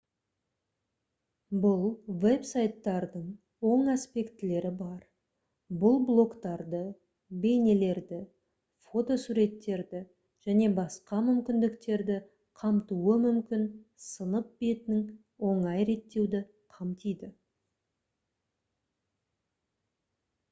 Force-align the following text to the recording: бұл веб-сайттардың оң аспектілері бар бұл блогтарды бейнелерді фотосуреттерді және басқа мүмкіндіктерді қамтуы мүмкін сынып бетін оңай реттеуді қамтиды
бұл 1.63 1.81
веб-сайттардың 2.21 3.25
оң 3.71 3.89
аспектілері 3.95 4.69
бар 4.79 5.03
бұл 5.83 5.99
блогтарды 6.07 6.79
бейнелерді 7.43 8.21
фотосуреттерді 8.93 10.01
және 10.47 10.69
басқа 10.79 11.19
мүмкіндіктерді 11.27 12.15
қамтуы 12.63 13.17
мүмкін 13.27 13.67
сынып 14.07 14.49
бетін 14.65 15.03
оңай 15.51 15.85
реттеуді 15.91 16.41
қамтиды 16.79 17.29